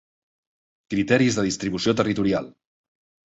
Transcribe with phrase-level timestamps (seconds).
[0.93, 2.47] Criteris de distribució territorial.